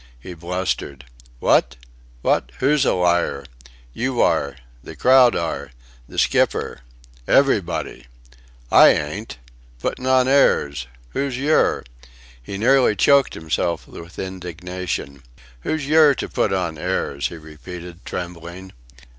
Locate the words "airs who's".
10.27-11.37